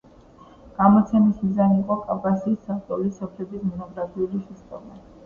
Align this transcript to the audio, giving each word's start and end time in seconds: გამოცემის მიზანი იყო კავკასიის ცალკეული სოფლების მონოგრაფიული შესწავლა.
გამოცემის 0.77 1.43
მიზანი 1.47 1.77
იყო 1.81 1.97
კავკასიის 2.07 2.63
ცალკეული 2.71 3.13
სოფლების 3.19 3.63
მონოგრაფიული 3.67 4.43
შესწავლა. 4.49 4.99